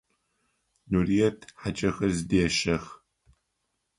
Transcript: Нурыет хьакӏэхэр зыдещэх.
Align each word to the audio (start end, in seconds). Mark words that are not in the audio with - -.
Нурыет 0.89 1.39
хьакӏэхэр 1.59 2.11
зыдещэх. 2.17 2.83